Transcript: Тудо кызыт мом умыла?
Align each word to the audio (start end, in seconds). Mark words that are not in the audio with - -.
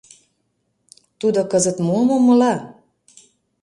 Тудо 1.19 1.41
кызыт 1.51 1.77
мом 1.87 2.07
умыла? 2.17 2.53